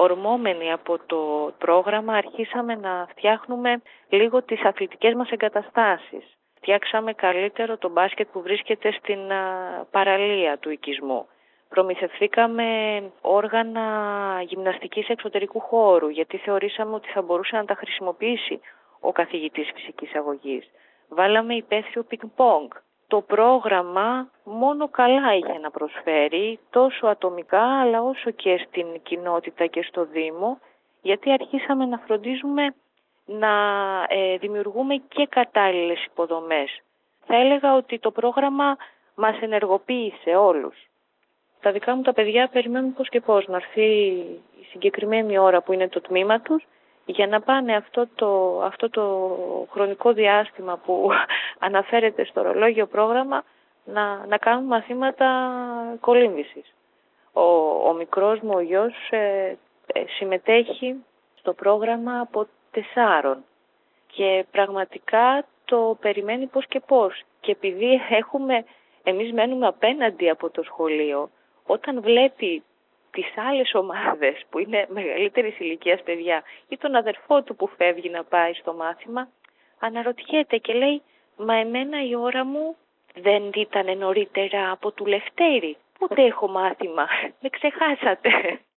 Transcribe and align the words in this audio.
ορμόμενοι 0.00 0.72
από 0.72 0.98
το 1.06 1.52
πρόγραμμα 1.58 2.14
αρχίσαμε 2.14 2.74
να 2.74 3.06
φτιάχνουμε 3.10 3.82
λίγο 4.08 4.42
τις 4.42 4.64
αθλητικές 4.64 5.14
μας 5.14 5.30
εγκαταστάσεις. 5.30 6.24
Φτιάξαμε 6.54 7.12
καλύτερο 7.12 7.76
το 7.76 7.88
μπάσκετ 7.88 8.28
που 8.32 8.42
βρίσκεται 8.42 8.92
στην 8.92 9.18
παραλία 9.90 10.58
του 10.58 10.70
οικισμού. 10.70 11.26
Προμηθευθήκαμε 11.68 12.66
όργανα 13.20 13.86
γυμναστικής 14.46 15.08
εξωτερικού 15.08 15.60
χώρου 15.60 16.08
γιατί 16.08 16.36
θεωρήσαμε 16.36 16.94
ότι 16.94 17.08
θα 17.08 17.22
μπορούσε 17.22 17.56
να 17.56 17.64
τα 17.64 17.74
χρησιμοποιήσει 17.74 18.60
ο 19.00 19.12
καθηγητής 19.12 19.70
φυσικής 19.74 20.14
αγωγής. 20.14 20.70
Βάλαμε 21.08 21.54
υπαίθριο 21.54 22.02
πινκ-πονγκ. 22.02 22.70
Το 23.08 23.20
πρόγραμμα 23.20 24.28
μόνο 24.44 24.88
καλά 24.88 25.34
είχε 25.34 25.58
να 25.58 25.70
προσφέρει 25.70 26.58
τόσο 26.70 27.06
ατομικά 27.06 27.80
αλλά 27.80 28.02
όσο 28.02 28.30
και 28.30 28.64
στην 28.66 28.86
κοινότητα 29.02 29.66
και 29.66 29.82
στο 29.82 30.04
Δήμο 30.04 30.58
γιατί 31.02 31.32
αρχίσαμε 31.32 31.86
να 31.86 31.98
φροντίζουμε 31.98 32.74
να 33.24 33.48
ε, 34.08 34.36
δημιουργούμε 34.36 34.94
και 34.94 35.26
κατάλληλες 35.26 36.04
υποδομές. 36.04 36.80
Θα 37.26 37.36
έλεγα 37.36 37.74
ότι 37.74 37.98
το 37.98 38.10
πρόγραμμα 38.10 38.76
μας 39.14 39.40
ενεργοποίησε 39.40 40.30
όλους. 40.30 40.76
Τα 41.60 41.72
δικά 41.72 41.94
μου 41.94 42.02
τα 42.02 42.12
παιδιά 42.12 42.48
περιμένουν 42.48 42.94
πώς 42.94 43.08
και 43.08 43.20
πώς 43.20 43.46
να 43.46 43.56
έρθει 43.56 43.82
η 44.60 44.64
συγκεκριμένη 44.70 45.38
ώρα 45.38 45.62
που 45.62 45.72
είναι 45.72 45.88
το 45.88 46.00
τμήμα 46.00 46.40
τους 46.40 46.66
για 47.10 47.26
να 47.26 47.40
πάνε 47.40 47.76
αυτό 47.76 48.08
το, 48.14 48.60
αυτό 48.62 48.90
το 48.90 49.36
χρονικό 49.70 50.12
διάστημα 50.12 50.76
που 50.76 51.10
αναφέρεται 51.68 52.24
στο 52.24 52.42
ρολόγιο 52.42 52.86
πρόγραμμα 52.86 53.44
να, 53.84 54.26
να 54.26 54.36
κάνουν 54.36 54.64
μαθήματα 54.64 55.26
κολύμβησης. 56.00 56.74
Ο, 57.32 57.42
ο 57.88 57.92
μικρός 57.92 58.40
μου 58.40 58.52
ο 58.54 58.60
γιος 58.60 58.94
ε, 59.10 59.56
ε, 59.86 60.04
συμμετέχει 60.16 61.04
στο 61.34 61.52
πρόγραμμα 61.52 62.20
από 62.20 62.46
τεσσάρων 62.70 63.44
και 64.06 64.44
πραγματικά 64.50 65.44
το 65.64 65.96
περιμένει 66.00 66.46
πώς 66.46 66.66
και 66.66 66.80
πώς. 66.80 67.22
Και 67.40 67.50
επειδή 67.50 68.00
έχουμε, 68.20 68.64
εμείς 69.02 69.32
μένουμε 69.32 69.66
απέναντι 69.66 70.30
από 70.30 70.50
το 70.50 70.62
σχολείο, 70.62 71.30
όταν 71.66 72.00
βλέπει 72.02 72.62
τις 73.10 73.32
άλλες 73.36 73.74
ομάδες 73.74 74.44
που 74.50 74.58
είναι 74.58 74.86
μεγαλύτερης 74.88 75.58
ηλικίας 75.58 76.02
παιδιά 76.02 76.42
ή 76.68 76.76
τον 76.76 76.94
αδερφό 76.94 77.42
του 77.42 77.56
που 77.56 77.68
φεύγει 77.76 78.08
να 78.08 78.24
πάει 78.24 78.52
στο 78.52 78.74
μάθημα, 78.74 79.28
αναρωτιέται 79.78 80.56
και 80.56 80.72
λέει 80.72 81.02
«Μα 81.36 81.54
εμένα 81.54 82.04
η 82.04 82.14
ώρα 82.14 82.44
μου 82.44 82.76
δεν 83.14 83.50
ήταν 83.54 83.98
νωρίτερα 83.98 84.70
από 84.70 84.90
του 84.90 85.06
Λευτέρη, 85.06 85.76
πότε 85.98 86.22
έχω 86.22 86.48
μάθημα, 86.48 87.08
με 87.40 87.48
ξεχάσατε». 87.48 88.60